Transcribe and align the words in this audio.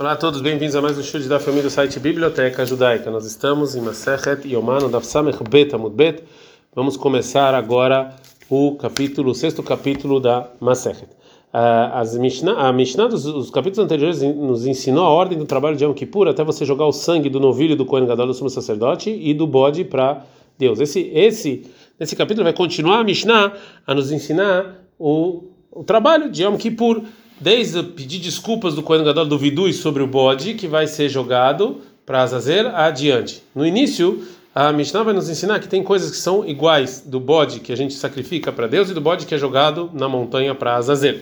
Olá 0.00 0.12
a 0.12 0.16
todos, 0.16 0.40
bem-vindos 0.40 0.76
a 0.76 0.80
mais 0.80 0.96
um 0.96 1.02
show 1.02 1.20
da 1.22 1.40
família 1.40 1.64
do 1.64 1.70
site 1.70 1.98
Biblioteca 1.98 2.64
Judaica. 2.64 3.10
Nós 3.10 3.26
estamos 3.26 3.74
em 3.74 3.80
Masechet 3.80 4.46
Yomano 4.46 4.88
Daf 4.88 5.04
Samech 5.04 5.42
Bet 5.50 5.74
Amud 5.74 5.92
Bet. 5.92 6.22
Vamos 6.72 6.96
começar 6.96 7.52
agora 7.52 8.14
o 8.48 8.76
capítulo, 8.76 9.32
o 9.32 9.34
sexto 9.34 9.60
capítulo 9.60 10.20
da 10.20 10.52
Masechet. 10.60 11.08
Ah, 11.52 11.98
as 11.98 12.16
Mishnah, 12.16 12.68
a 12.68 12.72
Mishnah 12.72 13.08
dos 13.08 13.26
os 13.26 13.50
capítulos 13.50 13.80
anteriores 13.80 14.22
nos 14.22 14.66
ensinou 14.66 15.04
a 15.04 15.10
ordem 15.10 15.36
do 15.36 15.46
trabalho 15.46 15.76
de 15.76 15.82
Yom 15.82 15.92
Kippur 15.92 16.28
até 16.28 16.44
você 16.44 16.64
jogar 16.64 16.86
o 16.86 16.92
sangue 16.92 17.28
do 17.28 17.40
novilho 17.40 17.74
do 17.74 17.84
Kohen 17.84 18.06
Gadol 18.06 18.28
do 18.28 18.34
sumo 18.34 18.48
sacerdote 18.48 19.10
e 19.10 19.34
do 19.34 19.48
bode 19.48 19.82
para 19.82 20.24
Deus. 20.56 20.78
Esse, 20.78 21.10
esse, 21.12 21.68
nesse 21.98 22.14
capítulo 22.14 22.44
vai 22.44 22.52
continuar 22.52 23.00
a 23.00 23.04
Mishnah 23.04 23.52
a 23.84 23.94
nos 23.96 24.12
ensinar 24.12 24.76
o, 24.96 25.48
o 25.72 25.82
trabalho 25.82 26.30
de 26.30 26.44
Yom 26.44 26.56
Kippur 26.56 27.02
desde 27.40 27.82
pedir 27.82 28.18
desculpas 28.18 28.74
do 28.74 28.82
Kohen 28.82 29.04
Gadol 29.04 29.26
do 29.26 29.38
Vidui 29.38 29.72
sobre 29.72 30.02
o 30.02 30.06
bode 30.06 30.54
que 30.54 30.66
vai 30.66 30.86
ser 30.86 31.08
jogado 31.08 31.78
para 32.04 32.22
Azazel 32.22 32.68
adiante. 32.74 33.42
No 33.54 33.66
início, 33.66 34.22
a 34.54 34.72
Mishnah 34.72 35.02
vai 35.02 35.14
nos 35.14 35.28
ensinar 35.28 35.60
que 35.60 35.68
tem 35.68 35.82
coisas 35.82 36.10
que 36.10 36.16
são 36.16 36.46
iguais 36.46 37.02
do 37.06 37.20
bode 37.20 37.60
que 37.60 37.72
a 37.72 37.76
gente 37.76 37.94
sacrifica 37.94 38.50
para 38.50 38.66
Deus 38.66 38.90
e 38.90 38.94
do 38.94 39.00
bode 39.00 39.26
que 39.26 39.34
é 39.34 39.38
jogado 39.38 39.90
na 39.92 40.08
montanha 40.08 40.54
para 40.54 40.76
Azazel. 40.76 41.18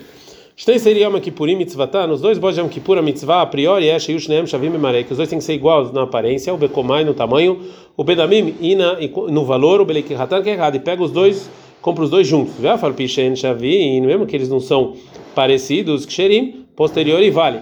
Shtei 0.59 0.79
seria 0.79 1.07
Yom 1.07 1.21
Kippurim 1.21 1.55
mitzvata, 1.55 2.07
nos 2.07 2.23
dois 2.23 2.39
bodes 2.39 2.55
de 2.55 2.63
Yom 2.63 2.69
Kippur 2.71 2.97
a 2.97 3.03
mitzvah 3.03 3.43
a 3.43 3.47
priori 3.47 3.91
é 3.91 3.99
Sheiush 3.99 4.27
Neem 4.27 4.47
Shavim 4.47 4.75
Emarei, 4.75 5.05
que 5.05 5.13
os 5.13 5.19
dois 5.19 5.29
têm 5.29 5.39
que 5.39 5.45
ser 5.45 5.53
iguais 5.53 5.93
na 5.93 6.05
aparência, 6.05 6.55
o 6.55 6.57
Bekomai 6.57 7.05
no 7.05 7.13
tamanho, 7.13 7.61
o 7.95 8.03
Bedamim 8.03 8.55
e, 8.59 8.73
e 8.73 9.31
no 9.31 9.45
valor, 9.45 9.83
o 9.83 9.85
Belekihatan 9.85 10.43
que 10.43 10.49
é 10.49 10.55
errado, 10.55 10.77
e 10.77 10.81
pega 10.81 11.03
os 11.03 11.11
dois, 11.11 11.51
compra 11.83 12.05
os 12.05 12.09
dois 12.09 12.27
juntos. 12.27 12.55
Vê 12.59 12.69
a 12.69 12.79
Farpishen 12.79 13.37
Shavim, 13.37 14.01
mesmo 14.01 14.25
que 14.25 14.35
eles 14.35 14.49
não 14.49 14.59
são 14.59 14.95
parecidos, 15.37 16.07
Ksherim, 16.07 16.65
posterior 16.75 17.23
e 17.23 17.31
vale. 17.31 17.61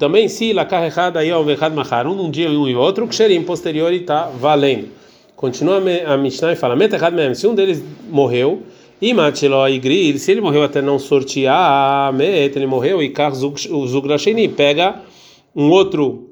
Também 0.00 0.28
se 0.28 0.52
lacar 0.52 0.84
errada 0.84 1.20
aí 1.20 1.30
ao 1.30 1.48
errado 1.48 1.74
machar, 1.74 2.08
um 2.08 2.28
dia 2.28 2.50
um 2.50 2.66
e 2.68 2.74
outro, 2.74 3.06
Ksherim, 3.06 3.44
posterior 3.44 3.92
e 3.92 4.00
está 4.00 4.24
valendo. 4.24 4.88
Continua 5.36 5.80
a 6.06 6.16
Mishnah 6.16 6.52
e 6.52 6.56
fala: 6.56 6.74
Meta 6.74 6.96
errado 6.96 7.14
mesmo, 7.14 7.36
se 7.36 7.46
um 7.46 7.54
deles 7.54 7.80
morreu, 8.10 8.64
e 9.00 9.14
Matilo 9.14 9.68
e 9.68 9.78
Gril, 9.78 10.18
se 10.18 10.32
ele 10.32 10.40
morreu 10.40 10.64
até 10.64 10.82
não 10.82 10.98
sortear, 10.98 12.12
ele 12.20 12.66
morreu, 12.66 13.00
e 13.00 13.10
Kar 13.10 13.32
Zugrasheni, 13.32 14.48
pega 14.48 15.00
um 15.54 15.70
outro, 15.70 16.30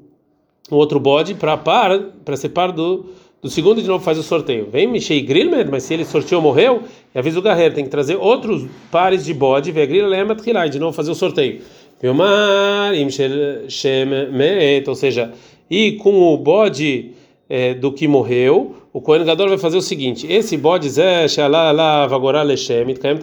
um 0.69 0.75
outro 0.75 0.99
bode 0.99 1.33
para 1.35 1.55
par, 1.55 1.97
para 2.25 2.35
ser 2.35 2.49
par 2.49 2.73
do 2.73 3.05
do 3.41 3.49
segundo 3.49 3.81
de 3.81 3.87
novo 3.87 4.03
faz 4.03 4.17
o 4.17 4.23
sorteio. 4.23 4.67
Vem 4.71 4.87
Michei 4.87 5.21
Grillmed, 5.21 5.69
mas 5.69 5.83
se 5.83 5.93
ele 5.93 6.03
sorteou 6.05 6.41
morreu, 6.41 6.81
e 7.13 7.19
avisa 7.19 7.37
o 7.37 7.41
Garreiro, 7.41 7.75
tem 7.75 7.83
que 7.83 7.89
trazer 7.89 8.15
outros 8.15 8.65
pares 8.91 9.23
de 9.25 9.33
bode, 9.33 9.71
ver 9.71 9.87
Grill 9.87 10.07
Lemat 10.07 10.45
Hilai, 10.45 10.69
de 10.69 10.79
novo 10.79 10.95
fazer 10.95 11.11
o 11.11 11.15
sorteio. 11.15 11.61
Vilmar, 12.01 12.91
ou 14.87 14.95
seja, 14.95 15.33
e 15.69 15.93
com 15.93 16.33
o 16.33 16.37
bode 16.37 17.11
é, 17.49 17.73
do 17.73 17.91
que 17.91 18.07
morreu, 18.07 18.75
o 18.97 19.01
Kohen 19.01 19.23
Gadol 19.23 19.49
vai 19.49 19.59
fazer 19.59 19.77
o 19.77 19.81
seguinte: 19.81 20.25
esse 20.27 20.57
bode 20.57 20.89
Zé, 20.89 21.27
Shalala, 21.27 22.07
Vagorá, 22.07 22.41
Lechem, 22.41 22.89
Itkaem 22.89 23.19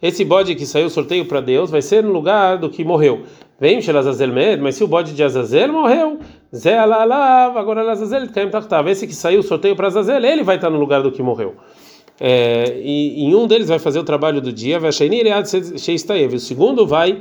esse 0.00 0.24
bode 0.24 0.54
que 0.54 0.64
saiu 0.64 0.88
sorteio 0.88 1.26
para 1.26 1.40
Deus 1.40 1.72
vai 1.72 1.82
ser 1.82 2.04
no 2.04 2.12
lugar 2.12 2.56
do 2.56 2.70
que 2.70 2.84
morreu. 2.84 3.22
Vem 3.58 3.82
Shelazazel 3.82 4.32
Med, 4.32 4.62
mas 4.62 4.76
se 4.76 4.84
o 4.84 4.86
bode 4.86 5.12
de 5.12 5.24
Azazel 5.24 5.72
morreu, 5.72 6.20
Zé 6.54 6.78
Alalav, 6.78 7.58
agora 7.58 7.90
Azazel, 7.90 8.26
Itkaem 8.26 8.48
esse 8.86 9.08
que 9.08 9.14
saiu 9.14 9.42
sorteio 9.42 9.74
para 9.74 9.88
Azazel, 9.88 10.24
ele 10.24 10.44
vai 10.44 10.54
estar 10.54 10.70
no 10.70 10.78
lugar 10.78 11.02
do 11.02 11.10
que 11.10 11.20
morreu. 11.20 11.56
É, 12.20 12.80
e 12.80 13.24
em 13.24 13.34
um 13.34 13.48
deles 13.48 13.66
vai 13.66 13.80
fazer 13.80 13.98
o 13.98 14.04
trabalho 14.04 14.40
do 14.40 14.52
dia, 14.52 14.78
vai 14.78 14.92
o 16.36 16.40
segundo 16.40 16.86
vai 16.86 17.18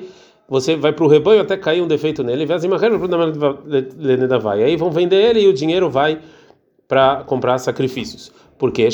você 0.47 0.75
vai 0.75 0.91
para 0.91 1.05
o 1.05 1.07
rebanho 1.07 1.39
até 1.39 1.55
cair 1.55 1.81
um 1.81 1.87
defeito 1.87 2.23
nele, 2.23 2.43
e 2.43 2.45
aí 4.63 4.75
vão 4.75 4.91
vender 4.91 5.15
ele 5.15 5.39
e 5.39 5.47
o 5.47 5.53
dinheiro 5.53 5.89
vai 5.89 6.19
para 6.91 7.23
comprar 7.23 7.57
sacrifícios. 7.57 8.33
Por 8.59 8.69
quê? 8.69 8.89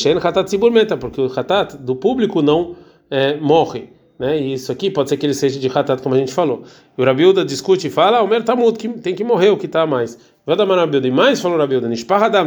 Porque 0.99 1.19
o 1.19 1.25
hatat 1.25 1.77
do 1.77 1.95
público 1.95 2.43
não 2.43 2.75
é, 3.09 3.37
morre. 3.37 3.89
Né? 4.19 4.39
E 4.39 4.53
isso 4.53 4.71
aqui 4.71 4.91
pode 4.91 5.09
ser 5.09 5.17
que 5.17 5.25
ele 5.25 5.33
seja 5.33 5.59
de 5.59 5.67
hatat, 5.67 5.99
como 6.03 6.13
a 6.13 6.17
gente 6.19 6.31
falou. 6.31 6.61
E 6.95 7.01
o 7.01 7.03
Rabilda 7.03 7.43
discute 7.43 7.87
e 7.87 7.89
fala: 7.89 8.19
ah, 8.19 8.21
o 8.21 8.27
Mertamut, 8.27 8.77
que 8.77 8.87
tem 8.87 9.15
que 9.15 9.23
morrer 9.23 9.49
o 9.49 9.57
que 9.57 9.65
está 9.65 9.87
mais. 9.87 10.15
E 10.45 11.11
mais 11.11 11.41
falou 11.41 11.57
Rabilda: 11.57 11.89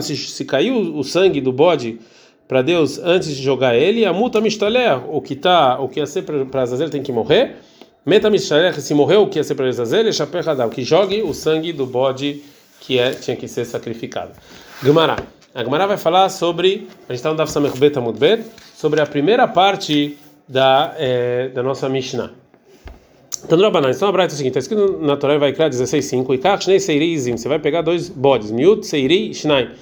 se, 0.00 0.16
se 0.16 0.44
caiu 0.44 0.96
o 0.96 1.02
sangue 1.02 1.40
do 1.40 1.52
bode 1.52 1.98
para 2.46 2.62
Deus 2.62 3.00
antes 3.00 3.34
de 3.34 3.42
jogar 3.42 3.74
ele, 3.74 4.04
a 4.04 4.12
multa 4.12 4.40
mistalé, 4.40 4.94
o 4.94 5.20
que 5.20 5.34
tá, 5.34 5.80
o 5.80 5.88
que 5.88 5.98
ia 5.98 6.06
ser 6.06 6.22
para 6.22 6.62
Azazel 6.62 6.90
tem 6.90 7.02
que 7.02 7.10
morrer. 7.10 7.56
Meta 8.06 8.30
mistalé, 8.30 8.72
se 8.74 8.94
morreu 8.94 9.22
o 9.22 9.28
que 9.28 9.40
ia 9.40 9.44
ser 9.44 9.56
para 9.56 9.66
Azazel, 9.66 10.06
é 10.06 10.12
chapéu 10.12 10.42
que 10.70 10.84
jogue 10.84 11.22
o 11.22 11.34
sangue 11.34 11.72
do 11.72 11.86
bode 11.86 12.40
que 12.78 13.00
é, 13.00 13.10
tinha 13.10 13.36
que 13.36 13.48
ser 13.48 13.64
sacrificado. 13.64 14.30
Gumará. 14.80 15.39
A 15.52 15.64
Gemara 15.64 15.84
vai 15.84 15.96
falar 15.96 16.28
sobre, 16.28 16.86
a 17.08 17.12
gente 17.12 17.18
está 17.18 17.30
no 17.30 17.36
Daf 17.36 17.50
Samech 17.50 17.76
Bet 17.76 17.98
Amud 17.98 18.16
Bet, 18.16 18.44
sobre 18.72 19.00
a 19.00 19.06
primeira 19.06 19.48
parte 19.48 20.16
da, 20.46 20.94
é, 20.96 21.48
da 21.48 21.60
nossa 21.60 21.88
Mishnah. 21.88 22.30
Então, 23.44 23.58
Rabanan, 23.58 23.90
então 23.90 24.08
a 24.08 24.12
Braita 24.12 24.32
é 24.32 24.34
o 24.34 24.36
seguinte, 24.36 24.56
está 24.56 24.60
escrito 24.60 25.00
na 25.00 25.16
Torá 25.16 25.38
vai 25.38 25.52
criar 25.52 25.68
16.5, 25.68 26.34
Ikach 26.34 26.62
Shnei 26.62 26.78
Seirizim, 26.78 27.36
você 27.36 27.48
vai 27.48 27.58
pegar 27.58 27.82
dois 27.82 28.08
bodes, 28.08 28.52
Miut 28.52 28.86
Seiri 28.86 29.34
Shnai. 29.34 29.72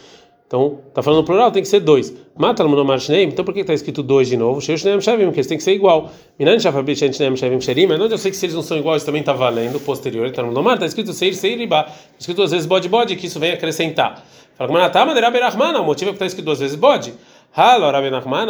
Então, 0.47 0.79
está 0.89 1.03
falando 1.03 1.23
plural, 1.25 1.53
tem 1.53 1.61
que 1.63 1.69
ser 1.69 1.81
dois. 1.81 2.15
Mata 2.35 2.63
no 2.63 2.71
Monomar 2.71 2.99
então 3.11 3.45
por 3.45 3.53
que 3.53 3.61
está 3.61 3.75
escrito 3.75 4.03
dois 4.03 4.29
de 4.29 4.39
novo? 4.39 4.63
Sheu 4.63 4.79
Shneim 4.79 5.03
Shavim, 5.03 5.25
porque 5.25 5.41
eles 5.41 5.47
têm 5.47 5.59
que 5.59 5.65
ser 5.65 5.75
igual. 5.75 6.11
Minan 6.39 6.59
Shafabit 6.59 7.13
Shneim 7.13 7.37
Shavim 7.37 7.61
Sherim, 7.61 7.87
mas 7.87 8.01
onde 8.01 8.15
eu 8.15 8.19
sei 8.19 8.31
que 8.31 8.37
se 8.39 8.47
eles 8.47 8.55
não 8.55 8.63
são 8.63 8.79
iguais 8.79 9.05
também 9.05 9.21
está 9.21 9.35
valendo, 9.35 9.79
posterior, 9.81 10.27
está 10.27 10.41
no 10.41 10.49
Monomar, 10.49 10.75
está 10.75 10.87
escrito 10.87 11.13
Seir 11.13 11.35
Seiribá, 11.35 11.81
está 11.83 11.95
escrito 12.21 12.39
duas 12.39 12.53
vezes 12.53 12.65
bode 12.65 12.89
bode, 12.89 13.15
que 13.17 13.27
isso 13.27 13.39
vem 13.39 13.53
acrescentar. 13.53 14.25
Fala, 14.59 15.81
o 15.81 15.85
motivo 15.85 16.11
é 16.11 16.13
que 16.13 16.17
está 16.17 16.27
escrito 16.27 16.47
duas 16.47 16.59
vezes 16.59 16.75
bode. 16.75 17.15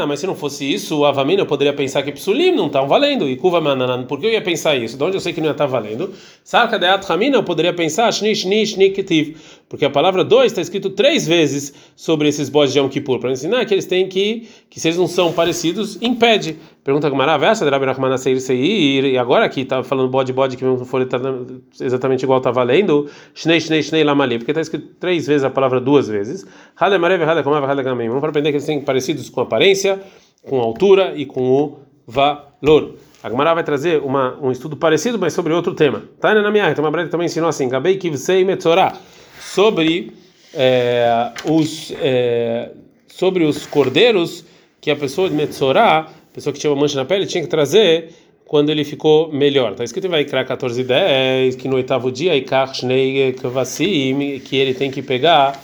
Mas 0.06 0.20
se 0.20 0.26
não 0.26 0.34
fosse 0.34 0.70
isso, 0.70 0.98
o 0.98 1.04
Avamina 1.04 1.42
eu 1.42 1.46
poderia 1.46 1.72
pensar 1.72 2.02
que 2.02 2.10
Psulim 2.12 2.52
não 2.52 2.66
estão 2.66 2.88
valendo. 2.88 3.28
E 3.28 3.36
Kuva 3.36 3.60
Mananan, 3.60 4.04
por 4.04 4.18
que 4.18 4.26
eu 4.26 4.32
ia 4.32 4.40
pensar 4.42 4.74
isso? 4.74 4.96
De 4.96 5.04
onde 5.04 5.16
eu 5.16 5.20
sei 5.20 5.34
que 5.34 5.40
não 5.40 5.48
ia 5.48 5.52
estar 5.52 5.66
valendo? 5.66 6.12
Sarka 6.42 6.78
de 6.78 6.86
Atramina, 6.86 7.36
eu 7.36 7.44
poderia 7.44 7.72
pensar 7.74 8.10
Shni, 8.12 8.34
Shni, 8.34 8.66
Shni, 8.66 8.90
Ketiv. 8.90 9.36
Porque 9.68 9.84
a 9.84 9.90
palavra 9.90 10.24
dois 10.24 10.46
está 10.46 10.62
escrito 10.62 10.90
três 10.90 11.26
vezes 11.26 11.74
sobre 11.94 12.28
esses 12.28 12.48
bodes 12.48 12.72
de 12.72 12.78
Yom 12.78 12.88
Kippur, 12.88 13.18
para 13.20 13.30
ensinar 13.30 13.64
que 13.66 13.74
eles 13.74 13.84
têm 13.84 14.08
que, 14.08 14.48
que 14.68 14.80
se 14.80 14.88
eles 14.88 14.98
não 14.98 15.06
são 15.06 15.32
parecidos, 15.32 15.98
impede. 16.00 16.56
Pergunta 16.88 17.10
Gamara, 17.10 17.36
versa 17.36 17.66
de 17.66 17.70
Rabenachmana 17.70 18.16
Seir 18.16 18.40
Seir, 18.40 19.04
e 19.04 19.18
agora 19.18 19.44
aqui 19.44 19.60
está 19.60 19.84
falando 19.84 20.08
bode, 20.08 20.32
bode, 20.32 20.56
que 20.56 20.64
não 20.64 20.86
for 20.86 21.06
exatamente 21.78 22.22
igual 22.22 22.38
está 22.38 22.50
valendo, 22.50 23.10
Shnei, 23.34 23.60
Shnei, 23.60 23.82
Shnei, 23.82 24.02
Lamali, 24.02 24.38
porque 24.38 24.52
está 24.52 24.62
escrito 24.62 24.94
três 24.98 25.26
vezes 25.26 25.44
a 25.44 25.50
palavra 25.50 25.82
duas 25.82 26.08
vezes. 26.08 26.46
Hademarev, 26.74 27.22
Hadekamav, 27.22 27.62
Hadekamim. 27.62 28.08
Vamos 28.08 28.24
aprender 28.24 28.48
que 28.52 28.56
eles 28.56 28.64
têm 28.64 28.80
parecidos 28.80 29.28
com 29.28 29.42
aparência, 29.42 30.00
com 30.48 30.58
altura 30.60 31.12
e 31.14 31.26
com 31.26 31.42
o 31.42 31.78
valor. 32.06 32.94
A 33.22 33.28
Gemara 33.28 33.52
vai 33.52 33.64
trazer 33.64 34.00
uma, 34.00 34.38
um 34.40 34.50
estudo 34.50 34.74
parecido, 34.74 35.18
mas 35.18 35.34
sobre 35.34 35.52
outro 35.52 35.74
tema. 35.74 36.04
Taina 36.18 36.40
na 36.40 36.50
minha, 36.50 36.70
então 36.70 36.82
uma 36.82 36.90
breve 36.90 37.10
também 37.10 37.26
ensinou 37.26 37.50
assim: 37.50 37.68
Gabei 37.68 37.98
Kivsei 37.98 38.46
Metzorah, 38.46 38.96
sobre 39.38 40.14
é, 40.54 41.32
os 41.44 41.92
é, 42.00 42.70
sobre 43.08 43.44
os 43.44 43.66
cordeiros 43.66 44.42
que 44.80 44.90
a 44.90 44.96
pessoa 44.96 45.28
de 45.28 45.34
Metzorah, 45.34 46.06
pessoa 46.38 46.52
que 46.52 46.58
tinha 46.58 46.72
uma 46.72 46.80
mancha 46.80 46.96
na 46.96 47.04
pele, 47.04 47.26
tinha 47.26 47.42
que 47.42 47.48
trazer 47.48 48.10
quando 48.46 48.70
ele 48.70 48.84
ficou 48.84 49.32
melhor. 49.32 49.72
Está 49.72 49.84
escrito 49.84 50.06
em 50.06 50.10
Vaikra 50.10 50.44
14 50.44 50.82
10 50.82 51.56
que 51.56 51.68
no 51.68 51.76
oitavo 51.76 52.10
dia 52.10 52.32
que 52.42 52.54
ele 54.56 54.74
tem 54.74 54.90
que 54.90 55.02
pegar 55.02 55.62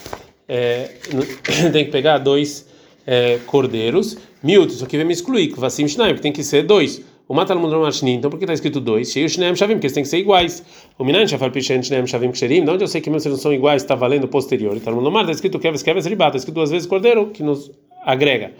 é, 0.48 0.90
tem 1.72 1.86
que 1.86 1.90
pegar 1.90 2.18
dois 2.18 2.68
é, 3.06 3.38
cordeiros. 3.46 4.18
Miut, 4.42 4.72
isso 4.72 4.84
aqui 4.84 4.96
vai 4.96 5.06
me 5.06 5.14
excluir, 5.14 5.48
Kvassim 5.48 5.88
Shnai, 5.88 6.10
porque 6.10 6.22
tem 6.22 6.32
que 6.32 6.44
ser 6.44 6.64
dois. 6.64 7.02
O 7.26 7.32
Matal 7.32 7.58
Mundron 7.58 7.80
Mashni, 7.80 8.12
então 8.12 8.30
por 8.30 8.36
que 8.36 8.44
está 8.44 8.52
escrito 8.52 8.80
dois? 8.80 9.10
Cheio 9.10 9.26
Shneem 9.30 9.56
Shavim, 9.56 9.76
porque 9.76 9.86
eles 9.86 9.94
têm 9.94 10.02
que 10.02 10.10
ser 10.10 10.18
iguais. 10.18 10.62
O 10.98 11.04
Minan 11.04 11.26
Shafar 11.26 11.50
Pishen 11.50 11.82
Shneem 11.82 12.06
Shavim 12.06 12.30
Ksherim, 12.30 12.64
de 12.64 12.70
onde 12.70 12.84
eu 12.84 12.88
sei 12.88 13.00
que 13.00 13.08
mesmo 13.08 13.20
se 13.20 13.28
não 13.31 13.38
são 13.38 13.50
iguais, 13.50 13.82
está 13.82 13.94
valendo 13.94 14.28
posterior. 14.28 14.76
Então 14.76 14.94
no 15.00 15.10
Mar 15.10 15.22
está 15.22 15.32
escrito 15.32 15.58
Keves 15.58 15.82
Keves 15.82 16.04
Ribat, 16.04 16.28
está 16.28 16.37
escrito 16.37 16.56
duas 16.56 16.70
vezes 16.70 16.87
cordeiro, 16.87 17.28
que 17.28 17.43
nos 17.43 17.70
agrega. 18.04 18.52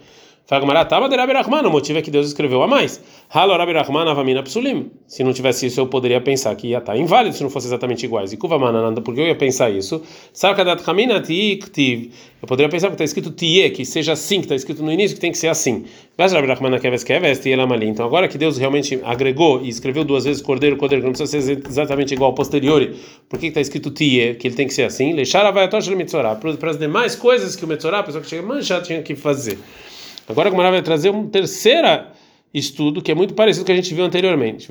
O 0.47 1.71
motivo 1.71 1.99
é 1.99 2.03
que 2.03 2.11
Deus 2.11 2.27
escreveu 2.27 2.63
a 2.63 2.69
mais. 2.69 3.01
Se 5.07 5.25
não 5.25 5.33
tivesse 5.33 5.65
isso, 5.65 5.81
eu 5.81 5.87
poderia 5.87 6.21
pensar 6.21 6.55
que 6.55 6.69
ia 6.69 6.77
estar 6.77 6.95
inválido 6.99 7.35
se 7.35 7.43
não 7.43 7.49
fosse 7.49 7.67
exatamente 7.67 8.05
iguais. 8.05 8.31
E 8.31 8.37
kuvamanananda, 8.37 9.01
porque 9.01 9.23
eu 9.23 9.27
ia 9.27 9.35
pensar 9.35 9.71
isso? 9.71 10.03
Eu 10.43 10.55
poderia 12.47 12.69
pensar 12.69 12.89
que 12.89 12.95
está 12.95 13.05
escrito 13.05 13.31
Tie, 13.31 13.71
que 13.71 13.87
seja 13.87 14.13
assim, 14.13 14.41
que 14.41 14.45
está 14.45 14.55
escrito 14.55 14.83
no 14.83 14.93
início, 14.93 15.17
que 15.17 15.21
tem 15.21 15.33
que 15.33 15.39
ser 15.39 15.49
assim. 15.49 15.87
Então 16.19 18.05
agora 18.05 18.29
que 18.29 18.37
Deus 18.37 18.59
realmente 18.59 19.01
agregou 19.03 19.65
e 19.65 19.71
escreveu 19.71 20.05
duas 20.05 20.27
vezes 20.27 20.43
cordeiro, 20.43 20.77
cordeiro, 20.77 21.01
que 21.01 21.07
não 21.07 21.15
precisa 21.15 21.41
ser 21.41 21.63
exatamente 21.67 22.13
igual 22.13 22.35
posteriori, 22.35 22.97
por 23.31 23.39
que 23.39 23.47
está 23.47 23.63
escrito 23.63 23.91
Tie, 23.91 24.35
que 24.35 24.47
ele 24.47 24.55
tem 24.55 24.67
que 24.67 24.75
ser 24.75 24.83
assim? 24.83 25.15
Para 26.61 26.71
as 26.71 26.79
demais 26.79 27.17
coisas 27.17 27.57
que 27.57 27.65
o 27.65 27.69
Metzorah, 27.69 28.01
a 28.01 28.03
pessoa 28.03 28.23
que 28.23 28.29
chega 28.29 28.43
a 28.43 28.47
manchar, 28.47 28.83
tinha 28.83 29.03
que 29.03 29.17
fazer. 29.17 29.57
Agora 30.29 30.49
a 30.49 30.51
Gemara 30.51 30.71
vai 30.71 30.83
trazer 30.83 31.11
uma 31.11 31.29
terceira 31.29 32.13
estudo 32.53 33.03
que 33.03 33.11
é 33.11 33.15
muito 33.15 33.35
parecido 33.35 33.65
com 33.65 33.65
o 33.65 33.67
que 33.67 33.73
a 33.73 33.83
gente 33.83 33.93
viu 33.93 34.05
anteriormente. 34.05 34.69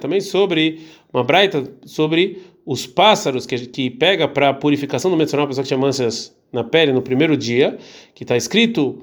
Também 0.00 0.20
sobre 0.20 0.80
uma 1.12 1.22
braita 1.22 1.64
sobre 1.84 2.42
os 2.66 2.86
pássaros 2.86 3.46
que, 3.46 3.56
que 3.66 3.88
pega 3.88 4.28
para 4.28 4.52
purificação 4.52 5.10
do 5.10 5.16
Metzorah, 5.16 5.44
uma 5.44 5.48
pessoa 5.48 5.62
que 5.62 5.68
tinha 5.68 5.78
manchas 5.78 6.36
na 6.52 6.64
pele 6.64 6.92
no 6.92 7.00
primeiro 7.00 7.36
dia, 7.36 7.78
que 8.14 8.24
está 8.24 8.36
escrito 8.36 9.00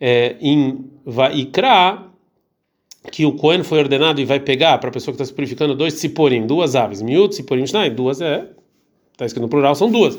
é, 0.00 0.36
em 0.40 0.84
Vaikra, 1.04 2.06
que 3.10 3.24
o 3.24 3.32
Cohen 3.32 3.64
foi 3.64 3.78
ordenado 3.78 4.20
e 4.20 4.24
vai 4.24 4.38
pegar 4.38 4.78
para 4.78 4.90
a 4.90 4.92
pessoa 4.92 5.12
que 5.12 5.20
está 5.20 5.24
se 5.24 5.32
purificando 5.32 5.74
dois 5.74 5.94
tziporim, 5.94 6.46
duas 6.46 6.76
aves, 6.76 7.00
miúdo, 7.00 7.30
tziporim, 7.30 7.66
shnai, 7.66 7.90
duas 7.90 8.20
é, 8.20 8.46
está 9.12 9.26
escrito 9.26 9.42
no 9.42 9.48
plural, 9.48 9.74
são 9.74 9.90
duas. 9.90 10.18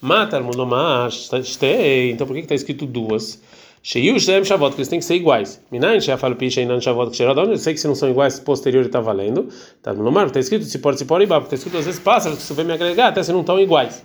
Matar, 0.00 0.42
então 0.42 2.26
por 2.26 2.34
que 2.34 2.40
está 2.40 2.54
escrito 2.54 2.86
duas? 2.86 3.42
Sheiu 3.82 4.18
Shem 4.18 4.44
Shavot, 4.44 4.70
que 4.74 4.80
eles 4.80 4.88
têm 4.88 4.98
que 4.98 5.04
ser 5.04 5.14
iguais. 5.14 5.62
Minayin 5.70 6.00
Shefal 6.00 6.34
Pisha 6.34 6.60
Inan 6.60 6.80
Shavot 6.80 7.10
Ksherad, 7.10 7.38
onde 7.38 7.52
eu 7.52 7.56
sei 7.56 7.74
que 7.74 7.80
se 7.80 7.86
não 7.86 7.94
são 7.94 8.10
iguais, 8.10 8.38
posterior 8.38 8.84
está 8.84 9.00
valendo. 9.00 9.48
Tá 9.82 9.94
no 9.94 10.10
Mar, 10.10 10.26
está 10.26 10.40
escrito 10.40 10.66
Tzipor, 10.66 10.94
Tzipor 10.94 11.24
Bab, 11.26 11.44
está 11.44 11.54
escrito 11.56 11.78
às 11.78 11.86
vezes 11.86 12.00
pássaros, 12.00 12.38
que 12.38 12.44
você 12.44 12.54
vem 12.54 12.66
me 12.66 12.72
agregar, 12.72 13.08
até 13.08 13.22
se 13.22 13.32
não 13.32 13.40
estão 13.40 13.58
iguais. 13.58 14.04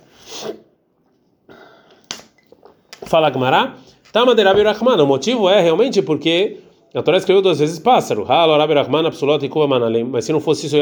Fala 3.02 3.30
Gmará, 3.30 3.76
Tama 4.14 4.34
de 4.34 4.44
Rabi 4.44 4.62
Rahman, 4.62 5.02
o 5.02 5.06
motivo 5.06 5.48
é 5.48 5.60
realmente 5.60 6.00
porque 6.00 6.60
a 6.94 7.02
Torá 7.02 7.18
escreveu 7.18 7.42
duas 7.42 7.58
vezes 7.58 7.78
pássaro. 7.80 8.24
Mas 10.10 10.24
se 10.24 10.32
não 10.32 10.40
fosse 10.40 10.66
isso, 10.66 10.76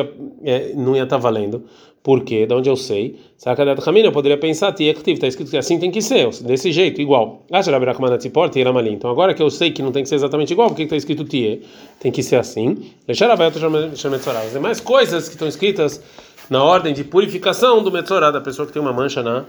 é, 0.45 0.73
não 0.75 0.95
ia 0.95 1.05
estar 1.05 1.17
tá 1.17 1.23
valendo. 1.23 1.65
Por 2.03 2.23
quê? 2.23 2.45
De 2.45 2.53
onde 2.53 2.69
eu 2.69 2.77
sei? 2.77 3.17
Sakadat 3.39 3.81
Hamina, 3.89 4.09
eu 4.09 4.13
poderia 4.13 4.37
pensar, 4.37 4.75
está 4.79 5.27
escrito 5.27 5.51
que 5.51 5.57
assim 5.57 5.79
tem 5.79 5.91
que 5.91 6.03
ser, 6.03 6.29
desse 6.43 6.73
jeito, 6.73 7.01
igual. 7.01 7.47
Então 7.51 9.11
agora 9.11 9.33
que 9.33 9.43
eu 9.43 9.49
sei 9.49 9.71
que 9.71 9.81
não 9.81 9.93
tem 9.93 10.03
que 10.03 10.09
ser 10.09 10.17
exatamente 10.17 10.53
igual, 10.53 10.69
por 10.69 10.77
que 10.77 10.83
está 10.83 10.97
escrito 10.97 11.25
Tie? 11.25 11.63
Tem 12.01 12.11
que 12.11 12.23
ser 12.23 12.37
assim. 12.37 12.91
As 13.09 14.53
demais 14.53 14.81
coisas 14.81 15.29
que 15.29 15.35
estão 15.35 15.47
escritas 15.47 16.03
na 16.51 16.63
ordem 16.63 16.93
de 16.93 17.05
purificação 17.05 17.83
do 17.83 17.91
Metzorá, 17.91 18.31
da 18.31 18.41
pessoa 18.41 18.67
que 18.67 18.73
tem 18.73 18.83
uma 18.83 18.93
mancha 18.93 19.23
na 19.23 19.45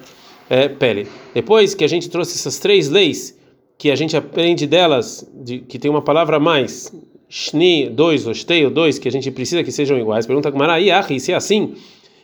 é, 0.50 0.69
pele. 0.69 1.07
Depois 1.33 1.74
que 1.74 1.83
a 1.83 1.89
gente 1.89 2.10
trouxe 2.10 2.38
essas 2.38 2.60
três 2.60 2.88
leis 2.88 3.38
que 3.77 3.91
a 3.91 3.95
gente 3.95 4.15
aprende 4.15 4.65
delas, 4.65 5.29
de, 5.33 5.59
que 5.59 5.77
tem 5.77 5.89
uma 5.89 6.01
palavra 6.01 6.39
mais, 6.39 6.93
shni, 7.29 7.89
dois, 7.89 8.27
ou 8.27 8.33
shtei, 8.33 8.69
dois, 8.69 8.99
que 8.99 9.07
a 9.07 9.11
gente 9.11 9.29
precisa 9.31 9.63
que 9.63 9.71
sejam 9.71 9.97
iguais. 9.97 10.25
Pergunta 10.25 10.49
Gamara, 10.51 10.79
e 10.79 11.19
se 11.19 11.31
é 11.31 11.35
assim, 11.35 11.73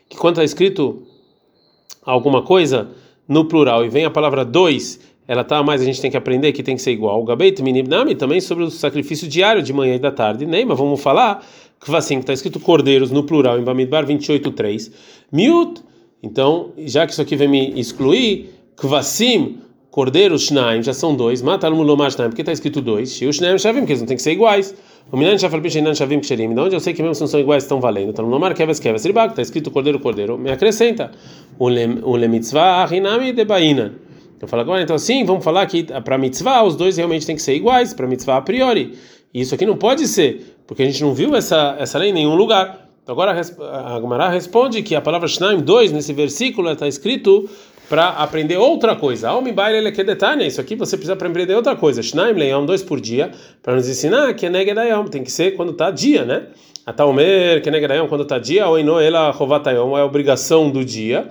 que 0.07 0.17
quando 0.17 0.35
está 0.35 0.43
escrito 0.43 1.03
alguma 2.03 2.41
coisa 2.41 2.89
no 3.27 3.45
plural 3.45 3.85
e 3.85 3.89
vem 3.89 4.05
a 4.05 4.09
palavra 4.09 4.43
dois, 4.45 4.99
ela 5.27 5.43
tá 5.43 5.61
mais, 5.61 5.81
a 5.81 5.85
gente 5.85 6.01
tem 6.01 6.09
que 6.09 6.17
aprender 6.17 6.51
que 6.51 6.63
tem 6.63 6.75
que 6.75 6.81
ser 6.81 6.91
igual. 6.91 7.21
O 7.21 7.23
Gabeit 7.23 7.61
Minibnami 7.61 8.15
também 8.15 8.41
sobre 8.41 8.63
o 8.63 8.71
sacrifício 8.71 9.27
diário 9.27 9.61
de 9.61 9.71
manhã 9.71 9.95
e 9.95 9.99
da 9.99 10.11
tarde. 10.11 10.45
Neima, 10.45 10.73
vamos 10.73 10.99
falar 11.01 11.45
que 11.79 11.95
assim, 11.95 12.17
está 12.17 12.33
escrito 12.33 12.59
cordeiros 12.59 13.11
no 13.11 13.23
plural 13.23 13.59
em 13.59 13.63
Bamidbar 13.63 14.05
28.3. 14.05 14.91
Miut, 15.31 15.81
então, 16.21 16.73
já 16.79 17.05
que 17.05 17.13
isso 17.13 17.21
aqui 17.21 17.35
vem 17.35 17.47
me 17.47 17.79
excluir, 17.79 18.49
Kvasim, 18.75 19.59
cordeiros 19.91 20.43
Shnaim, 20.43 20.83
já 20.83 20.93
são 20.93 21.15
dois, 21.15 21.41
mata 21.41 21.69
Mulomar 21.69 22.11
Shnaim, 22.11 22.29
porque 22.29 22.41
está 22.41 22.51
escrito 22.51 22.81
dois, 22.81 23.13
Shiu 23.13 23.31
Shnaim 23.31 23.57
Shavim, 23.57 23.79
porque 23.79 23.93
eles 23.93 24.01
não 24.01 24.07
têm 24.07 24.17
que 24.17 24.23
ser 24.23 24.31
iguais. 24.31 24.75
O 25.11 25.17
Minan 25.17 25.37
Shafal 25.37 25.61
Pishinan 25.61 25.95
Shavim 25.95 26.19
Ksherim, 26.19 26.53
de 26.53 26.59
onde 26.59 26.75
eu 26.75 26.79
sei 26.79 26.93
que 26.93 27.01
mesmo 27.01 27.15
se 27.15 27.21
não 27.21 27.27
são 27.27 27.39
iguais, 27.39 27.63
estão 27.63 27.81
valendo. 27.81 28.09
Então, 28.09 28.23
Mulomar 28.25 28.53
Keves 28.53 28.79
Keves 28.79 29.03
Ribak, 29.03 29.31
está 29.31 29.41
escrito 29.41 29.71
cordeiro, 29.71 29.99
cordeiro, 29.99 30.37
me 30.37 30.51
acrescenta. 30.51 31.11
O 31.57 31.67
Lemitzvah 31.67 32.83
Ahinami 32.83 33.33
de 33.33 33.43
Baina. 33.43 33.95
Eu 34.41 34.47
falo 34.47 34.61
agora, 34.61 34.81
então 34.81 34.97
sim, 34.97 35.25
vamos 35.25 35.43
falar 35.43 35.65
que 35.65 35.83
para 35.83 36.17
mitzvah 36.17 36.63
os 36.63 36.75
dois 36.75 36.95
realmente 36.95 37.25
têm 37.25 37.35
que 37.35 37.41
ser 37.41 37.55
iguais, 37.55 37.93
para 37.93 38.07
mitzvah 38.07 38.37
a 38.37 38.41
priori. 38.41 38.93
E 39.33 39.41
isso 39.41 39.53
aqui 39.53 39.65
não 39.65 39.75
pode 39.75 40.07
ser, 40.07 40.57
porque 40.65 40.81
a 40.81 40.85
gente 40.85 41.01
não 41.01 41.13
viu 41.13 41.35
essa, 41.35 41.75
essa 41.77 41.97
lei 41.97 42.11
em 42.11 42.13
nenhum 42.13 42.35
lugar. 42.35 42.87
Então 43.03 43.13
agora 43.13 43.31
a 43.31 43.99
Gemara 43.99 44.29
responde 44.29 44.81
que 44.81 44.95
a 44.95 45.01
palavra 45.01 45.27
Shnaim 45.27 45.61
2 45.61 45.91
nesse 45.91 46.13
versículo 46.13 46.71
está 46.71 46.87
escrito 46.87 47.49
para 47.89 48.09
aprender 48.09 48.57
outra 48.57 48.95
coisa. 48.95 49.29
Isso 50.45 50.61
aqui 50.61 50.75
você 50.75 50.95
precisa 50.95 51.13
aprender 51.13 51.55
outra 51.55 51.75
coisa. 51.75 52.01
Shnaim 52.03 52.33
leão 52.33 52.65
dois 52.65 52.83
por 52.83 53.01
dia 53.01 53.31
para 53.63 53.75
nos 53.75 53.89
ensinar 53.89 54.33
que 54.35 54.45
é 54.45 54.49
negedayom 54.49 55.05
tem 55.05 55.23
que 55.23 55.31
ser 55.31 55.55
quando 55.55 55.71
está 55.71 55.89
dia, 55.89 56.23
né? 56.23 56.43
Ataomer 56.85 57.61
que 57.61 57.71
negedayom 57.71 58.07
quando 58.07 58.21
está 58.21 58.37
dia 58.37 58.67
ou 58.67 58.79
ino 58.79 58.99
ela 58.99 59.31
rovatayom 59.31 59.97
é 59.97 60.03
obrigação 60.03 60.69
do 60.69 60.85
dia. 60.85 61.27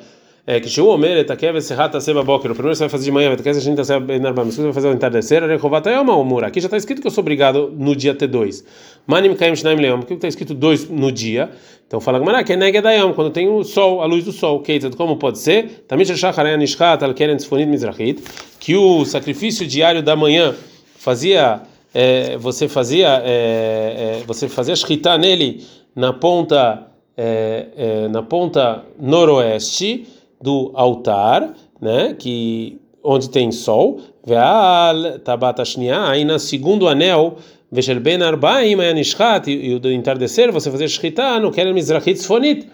É 0.50 0.58
que 0.60 0.80
o 0.80 0.86
Omer 0.86 1.18
etakev 1.18 1.60
serrata 1.60 2.00
seba 2.00 2.24
boker. 2.24 2.54
Primeiro 2.54 2.74
você 2.74 2.84
vai 2.84 2.88
fazer 2.88 3.04
de 3.04 3.10
manhã, 3.12 3.28
vai 3.28 3.36
ter 3.36 3.42
que 3.42 3.50
a 3.50 3.52
gente 3.52 3.84
seba 3.84 4.00
benarbam. 4.00 4.46
Você 4.46 4.62
vai 4.62 4.72
fazer 4.72 4.88
o 4.88 4.94
entardecer, 4.94 5.46
rechovatayom 5.46 6.06
ou 6.08 6.24
mura. 6.24 6.46
Aqui 6.46 6.58
já 6.58 6.68
está 6.68 6.76
escrito 6.78 7.02
que 7.02 7.06
eu 7.06 7.10
sou 7.10 7.20
obrigado 7.20 7.70
no 7.76 7.94
dia 7.94 8.14
T2. 8.14 8.64
Manim 9.06 9.34
kaim 9.34 9.54
shnaim 9.54 9.76
leão. 9.76 9.98
Porque 9.98 10.14
está 10.14 10.26
escrito 10.26 10.54
dois 10.54 10.88
no 10.88 11.12
dia. 11.12 11.50
Então 11.86 12.00
fala 12.00 12.18
Gamara 12.18 12.42
que 12.42 12.54
é 12.54 12.56
negedayam, 12.56 13.12
quando 13.12 13.30
tem 13.30 13.46
o 13.46 13.62
sol, 13.62 14.00
a 14.00 14.06
luz 14.06 14.24
do 14.24 14.32
sol. 14.32 14.60
Keitzad, 14.60 14.96
como 14.96 15.18
pode 15.18 15.38
ser? 15.38 15.84
Também 15.86 16.06
nishkat 16.06 17.04
al 17.04 17.12
keren 17.12 17.36
tzfonit 17.36 17.68
mizrachit, 17.68 18.22
que 18.58 18.74
o 18.74 19.04
sacrifício 19.04 19.66
diário 19.66 20.02
da 20.02 20.16
manhã 20.16 20.54
fazia, 20.96 21.60
é, 21.92 22.38
você 22.38 22.68
fazia, 22.68 23.22
é, 23.22 24.20
é, 24.20 24.22
você 24.26 24.48
fazia 24.48 24.74
shkita 24.74 25.18
nele 25.18 25.62
na 25.94 26.14
ponta, 26.14 26.86
é, 27.18 27.66
é, 27.76 28.08
na 28.08 28.22
ponta 28.22 28.82
noroeste 28.98 30.16
do 30.40 30.70
altar, 30.74 31.54
né? 31.80 32.14
Que 32.18 32.78
onde 33.02 33.30
tem 33.30 33.50
sol. 33.52 34.00
Ve'al 34.26 35.18
tabat 35.20 35.60
aí 35.60 36.24
na 36.24 36.38
segundo 36.38 36.88
anel 36.88 37.38
Veshel 37.70 38.00
ben 38.00 38.22
arbaim 38.22 38.80
anishchat 38.80 39.50
e 39.50 39.74
o 39.74 39.78
do 39.78 39.90
entardecer 39.90 40.50
você 40.50 40.70
fazer 40.70 40.88
shchita 40.88 41.38
no 41.38 41.52
keren 41.52 41.74
mizrachit 41.74 42.18
tzfonit 42.18 42.66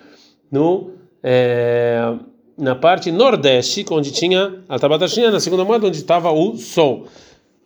no 0.52 0.90
é, 1.22 2.14
na 2.56 2.76
parte 2.76 3.10
nordeste 3.10 3.84
onde 3.90 4.12
tinha 4.12 4.60
a 4.68 4.78
tabatashnia 4.78 5.32
na 5.32 5.40
segunda 5.40 5.64
moeda 5.64 5.88
onde 5.88 5.96
estava 5.96 6.30
o 6.30 6.56
sol 6.56 7.06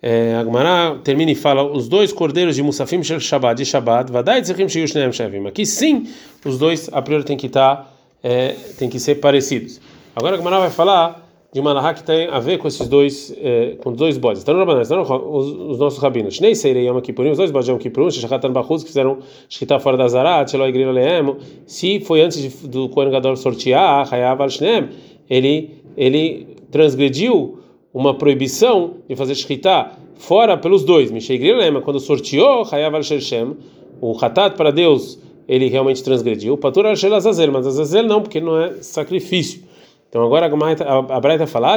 é, 0.00 0.36
a 0.36 0.44
Gemara 0.44 1.00
termina 1.04 1.30
e 1.30 1.34
fala 1.34 1.62
os 1.62 1.86
dois 1.86 2.12
cordeiros 2.14 2.56
de 2.56 2.62
Musafim 2.62 3.02
Shel 3.02 3.20
Shabbat 3.20 3.58
de 3.58 3.66
Shabbat 3.66 4.10
Vadai 4.10 4.40
Tzechim 4.40 4.66
Shiyu 4.66 4.88
Shneim 4.88 5.12
Shavim 5.12 5.46
aqui 5.46 5.66
sim 5.66 6.08
os 6.46 6.58
dois 6.58 6.88
a 6.90 7.02
priori 7.02 7.24
tem 7.24 7.36
que 7.36 7.48
estar 7.48 7.94
é, 8.23 8.55
tem 8.79 8.88
que 8.88 8.99
ser 8.99 9.17
parecidos 9.17 9.81
agora 10.19 10.35
a 10.35 10.38
Gemara 10.38 10.59
vai 10.59 10.70
falar 10.70 11.29
de 11.53 11.61
uma 11.61 11.73
lahá 11.73 11.94
que 11.94 12.03
tem 12.03 12.26
a 12.29 12.38
ver 12.41 12.59
com 12.59 12.69
esses 12.69 12.87
dois, 12.88 13.35
eh, 13.38 13.76
com 13.82 13.93
dois 13.93 14.19
bodes. 14.19 14.43
Então, 14.43 14.61
os, 14.62 15.47
os 15.47 15.79
nossos 15.79 15.99
rabinos, 15.99 16.41
nem 16.41 16.55
Seirei 16.55 16.87
Yom 16.87 17.00
Kippurim, 17.00 17.31
os 17.31 17.38
dois 17.38 17.50
bodes 17.50 17.67
de 17.67 17.73
Yom 17.73 17.79
Kippurim, 17.79 18.11
Shechatan 18.11 18.53
Bachuz, 18.53 18.82
que 18.82 18.88
fizeram 18.88 19.19
Shkita 19.49 19.79
fora 19.79 19.97
da 19.97 20.09
Zarat, 20.09 20.50
Sheloi 20.50 20.73
Grilo 20.73 20.93
Leem, 20.93 21.37
se 21.67 22.00
foi 22.00 22.20
antes 22.20 22.43
de, 22.43 22.69
do 22.69 22.91
Kohen 22.91 23.11
Gadol 23.11 23.37
sortear, 23.37 24.12
Hayav 24.12 24.43
al 24.43 24.50
Shneem, 24.50 24.91
ele, 25.31 25.70
ele 25.96 26.48
transgrediu 26.70 27.60
uma 27.94 28.13
proibição 28.13 28.96
de 29.08 29.17
fazer 29.17 29.34
Shkita 29.34 29.93
fora 30.17 30.58
pelos 30.58 30.84
dois. 30.84 31.10
Mishei 31.10 31.39
Grilo 31.39 31.60
Leem, 31.60 31.81
quando 31.81 31.98
sorteou, 31.98 32.67
Hayav 32.70 32.94
al 32.94 33.03
Shem, 33.03 33.56
o 34.03 34.13
Hatat 34.20 34.55
para 34.55 34.70
Deus, 34.70 35.19
ele 35.48 35.69
realmente 35.69 36.02
transgrediu. 36.05 36.58
Patur 36.58 36.86
al 36.86 36.96
Shel 36.96 37.14
Azazel, 37.14 37.50
mas 37.50 37.67
Azazel 37.67 38.06
não, 38.06 38.20
porque 38.20 38.40
não 38.40 38.60
é 38.60 38.74
sacrifício. 38.82 39.62
Então 40.08 40.22
agora 40.22 40.46
a, 40.46 41.17
a 41.17 41.20
Braita 41.20 41.46
fala, 41.46 41.74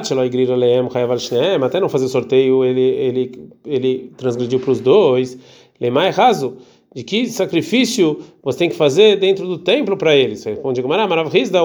até 1.65 1.79
não 1.79 1.89
fazer 1.89 2.07
sorteio, 2.07 2.63
ele 2.63 2.81
ele 2.81 3.49
ele 3.65 4.11
transgrediu 4.17 4.59
para 4.59 4.71
os 4.71 4.79
dois. 4.79 5.37
Lemai 5.79 6.11
raso, 6.11 6.57
de 6.93 7.03
que 7.03 7.27
sacrifício 7.27 8.19
você 8.43 8.59
tem 8.59 8.69
que 8.69 8.75
fazer 8.75 9.17
dentro 9.17 9.47
do 9.47 9.57
templo 9.57 9.97
para 9.97 10.15
eles? 10.15 10.43
Responde 10.43 10.81
Gamara, 10.81 11.07
da 11.49 11.63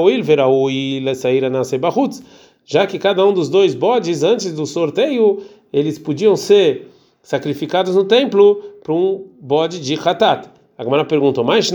já 2.64 2.86
que 2.86 2.98
cada 2.98 3.24
um 3.24 3.32
dos 3.32 3.48
dois 3.48 3.74
bodes 3.74 4.24
antes 4.24 4.52
do 4.52 4.66
sorteio 4.66 5.42
eles 5.72 5.98
podiam 5.98 6.34
ser 6.34 6.88
sacrificados 7.22 7.94
no 7.94 8.04
templo 8.04 8.56
para 8.82 8.92
um 8.92 9.24
bode 9.40 9.80
de 9.80 9.94
hatat. 9.94 10.55
A 10.78 10.84
Gemara 10.84 11.04
pergunta: 11.04 11.42
"Mas 11.42 11.70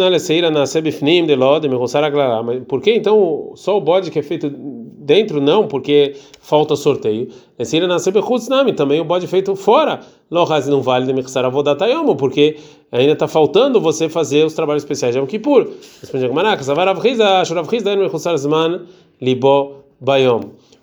por 2.67 2.81
que 2.81 2.93
então 2.93 3.51
só 3.55 3.77
o 3.77 3.81
bode 3.81 4.11
que 4.11 4.19
é 4.19 4.21
feito 4.21 4.49
dentro 4.49 5.41
não, 5.41 5.67
porque 5.67 6.15
falta 6.39 6.75
sorteio. 6.75 7.29
Esse 7.57 7.75
também 8.73 9.01
o 9.01 9.03
bode 9.03 9.25
feito 9.27 9.55
fora. 9.55 10.01
não 10.69 10.81
vale 10.81 11.05
de 11.05 11.13
porque 12.15 12.57
ainda 12.91 13.13
está 13.13 13.27
faltando 13.27 13.81
você 13.81 14.07
fazer 14.07 14.45
os 14.45 14.53
trabalhos 14.53 14.83
especiais 14.83 15.15
de 15.15 15.19
Yom 15.19 15.25
Kippur. 15.25 15.67
Responde 15.99 16.25
a 16.25 16.27
Gemara: 16.27 16.51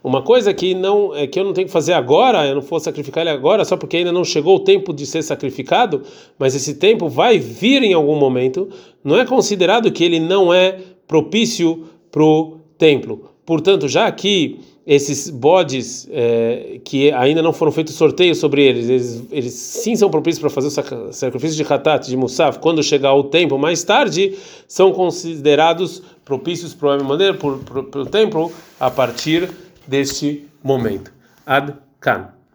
uma 0.08 0.22
coisa 0.22 0.54
que 0.54 0.74
não 0.74 1.14
é 1.14 1.26
que 1.26 1.38
eu 1.38 1.44
não 1.44 1.52
tenho 1.52 1.66
que 1.66 1.72
fazer 1.72 1.92
agora, 1.92 2.46
eu 2.46 2.54
não 2.54 2.62
vou 2.62 2.80
sacrificar 2.80 3.22
ele 3.22 3.30
agora 3.30 3.64
só 3.64 3.76
porque 3.76 3.98
ainda 3.98 4.10
não 4.10 4.24
chegou 4.24 4.56
o 4.56 4.60
tempo 4.60 4.92
de 4.92 5.04
ser 5.04 5.22
sacrificado, 5.22 6.02
mas 6.38 6.54
esse 6.54 6.74
tempo 6.74 7.08
vai 7.08 7.38
vir 7.38 7.82
em 7.82 7.92
algum 7.92 8.16
momento, 8.16 8.68
não 9.04 9.18
é 9.18 9.26
considerado 9.26 9.92
que 9.92 10.02
ele 10.02 10.18
não 10.18 10.52
é 10.52 10.78
propício 11.06 11.84
para 12.10 12.24
o 12.24 12.58
templo. 12.78 13.30
Portanto, 13.44 13.86
já 13.86 14.10
que 14.10 14.60
esses 14.86 15.28
bodes 15.28 16.08
é, 16.10 16.80
que 16.82 17.12
ainda 17.12 17.42
não 17.42 17.52
foram 17.52 17.70
feitos 17.70 17.94
sorteio 17.94 18.34
sobre 18.34 18.64
eles, 18.64 18.88
eles, 18.88 19.24
eles 19.30 19.52
sim 19.52 19.94
são 19.94 20.08
propícios 20.08 20.40
para 20.40 20.48
fazer 20.48 20.68
o 20.68 21.12
sacrifício 21.12 21.62
de 21.62 21.70
Hatat, 21.70 22.08
de 22.08 22.16
Musaf, 22.16 22.58
quando 22.58 22.82
chegar 22.82 23.12
o 23.12 23.24
tempo 23.24 23.58
mais 23.58 23.84
tarde, 23.84 24.34
são 24.66 24.90
considerados 24.90 26.02
propícios, 26.24 26.72
por 26.72 27.02
maneira, 27.04 27.34
para 27.34 28.00
o 28.00 28.06
templo 28.06 28.50
a 28.80 28.90
partir 28.90 29.46
de 29.46 29.67
deste 29.88 30.46
momento. 30.62 31.10
Ad 31.46 31.74
Kan. 31.98 32.37